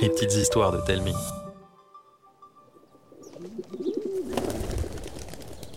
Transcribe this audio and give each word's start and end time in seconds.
Les 0.00 0.08
petites 0.08 0.34
histoires 0.34 0.70
de 0.70 0.78
Telmi. 0.86 1.12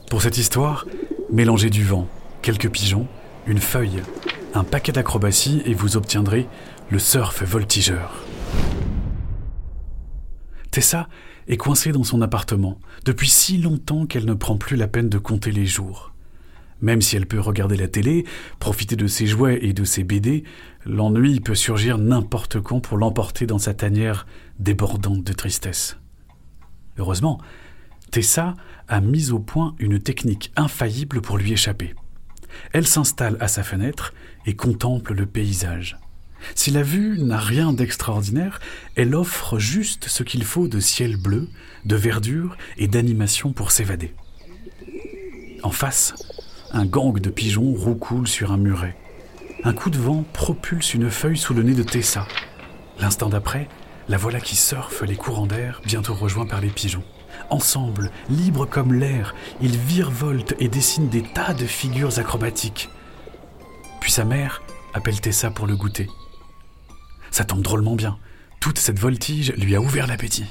Pour 0.09 0.21
cette 0.21 0.37
histoire, 0.37 0.85
mélangez 1.31 1.71
du 1.71 1.83
vent, 1.83 2.07
quelques 2.43 2.69
pigeons, 2.69 3.07
une 3.47 3.57
feuille, 3.57 4.03
un 4.53 4.63
paquet 4.63 4.91
d'acrobatie 4.91 5.63
et 5.65 5.73
vous 5.73 5.97
obtiendrez 5.97 6.47
le 6.91 6.99
surf 6.99 7.41
voltigeur. 7.43 8.23
Tessa 10.69 11.07
est 11.47 11.57
coincée 11.57 11.91
dans 11.91 12.03
son 12.03 12.21
appartement 12.21 12.79
depuis 13.05 13.29
si 13.29 13.57
longtemps 13.57 14.05
qu'elle 14.05 14.25
ne 14.25 14.35
prend 14.35 14.57
plus 14.57 14.77
la 14.77 14.87
peine 14.87 15.09
de 15.09 15.17
compter 15.17 15.51
les 15.51 15.65
jours. 15.65 16.13
Même 16.81 17.01
si 17.01 17.15
elle 17.15 17.27
peut 17.27 17.39
regarder 17.39 17.77
la 17.77 17.87
télé, 17.87 18.25
profiter 18.59 18.95
de 18.95 19.07
ses 19.07 19.27
jouets 19.27 19.59
et 19.61 19.73
de 19.73 19.83
ses 19.83 20.03
BD, 20.03 20.43
l'ennui 20.85 21.39
peut 21.39 21.55
surgir 21.55 21.97
n'importe 21.97 22.59
quand 22.59 22.79
pour 22.79 22.97
l'emporter 22.97 23.45
dans 23.45 23.59
sa 23.59 23.73
tanière 23.73 24.25
débordante 24.59 25.23
de 25.23 25.33
tristesse. 25.33 25.97
Heureusement, 26.97 27.39
Tessa 28.09 28.55
a 28.87 28.99
mis 28.99 29.31
au 29.31 29.39
point 29.39 29.75
une 29.79 29.99
technique 29.99 30.51
infaillible 30.55 31.21
pour 31.21 31.37
lui 31.37 31.53
échapper. 31.53 31.93
Elle 32.73 32.87
s'installe 32.87 33.37
à 33.39 33.47
sa 33.47 33.63
fenêtre 33.63 34.13
et 34.45 34.55
contemple 34.55 35.13
le 35.13 35.25
paysage. 35.25 35.97
Si 36.55 36.71
la 36.71 36.83
vue 36.83 37.19
n'a 37.19 37.37
rien 37.37 37.71
d'extraordinaire, 37.71 38.59
elle 38.95 39.15
offre 39.15 39.59
juste 39.59 40.07
ce 40.07 40.23
qu'il 40.23 40.43
faut 40.43 40.67
de 40.67 40.79
ciel 40.79 41.15
bleu, 41.15 41.47
de 41.85 41.95
verdure 41.95 42.57
et 42.77 42.87
d'animation 42.87 43.53
pour 43.53 43.71
s'évader. 43.71 44.13
En 45.63 45.71
face, 45.71 46.15
un 46.73 46.85
gang 46.85 47.19
de 47.19 47.29
pigeons 47.29 47.73
roucoule 47.73 48.27
sur 48.27 48.51
un 48.51 48.57
muret. 48.57 48.95
Un 49.63 49.73
coup 49.73 49.89
de 49.89 49.97
vent 49.97 50.23
propulse 50.33 50.93
une 50.93 51.09
feuille 51.09 51.37
sous 51.37 51.53
le 51.53 51.63
nez 51.63 51.73
de 51.73 51.83
Tessa. 51.83 52.27
L'instant 52.99 53.29
d'après, 53.29 53.67
la 54.07 54.17
voilà 54.17 54.39
qui 54.39 54.55
surfe 54.55 55.03
les 55.03 55.15
courants 55.15 55.47
d'air, 55.47 55.81
bientôt 55.85 56.13
rejoints 56.13 56.45
par 56.47 56.61
les 56.61 56.69
pigeons. 56.69 57.03
Ensemble, 57.49 58.11
libres 58.29 58.65
comme 58.65 58.93
l'air, 58.93 59.35
ils 59.61 59.77
virevoltent 59.77 60.55
et 60.59 60.67
dessinent 60.67 61.09
des 61.09 61.23
tas 61.23 61.53
de 61.53 61.65
figures 61.65 62.19
acrobatiques. 62.19 62.89
Puis 63.99 64.11
sa 64.11 64.25
mère 64.25 64.61
appelle 64.93 65.19
Tessa 65.19 65.51
pour 65.51 65.67
le 65.67 65.75
goûter. 65.75 66.07
Ça 67.29 67.45
tombe 67.45 67.61
drôlement 67.61 67.95
bien. 67.95 68.17
Toute 68.59 68.79
cette 68.79 68.99
voltige 68.99 69.53
lui 69.57 69.75
a 69.75 69.81
ouvert 69.81 70.07
l'appétit. 70.07 70.45